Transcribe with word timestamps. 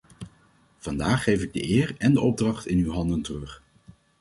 Vandaag 0.77 1.23
geef 1.23 1.41
ik 1.43 1.53
de 1.53 1.69
eer 1.69 1.95
en 1.97 2.13
de 2.13 2.21
opdracht 2.21 2.67
in 2.67 2.77
uw 2.77 2.91
handen 2.91 3.21
terug. 3.21 3.63